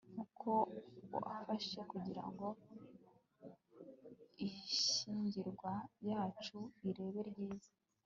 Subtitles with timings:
[0.11, 0.49] nkuko
[1.27, 2.45] wafashe kugirango
[4.47, 6.59] ishyingiranwa ryacu
[6.95, 7.71] ribe ryiza